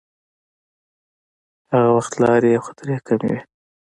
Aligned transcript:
هغه 1.71 1.89
وخت 1.97 2.13
لارې 2.23 2.49
او 2.57 2.63
خطرې 2.67 2.93
حتمې 2.97 3.27
وې. 3.31 3.39